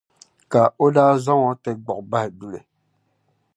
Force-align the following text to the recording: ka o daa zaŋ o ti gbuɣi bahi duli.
ka 0.51 0.63
o 0.83 0.85
daa 0.95 1.13
zaŋ 1.25 1.39
o 1.49 1.51
ti 1.63 1.71
gbuɣi 1.83 2.03
bahi 2.11 2.29
duli. 2.39 2.59